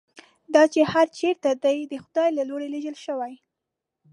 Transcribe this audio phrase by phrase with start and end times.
[0.53, 3.33] دی چې هر چېرته دی د خدای له لوري لېږل شوی.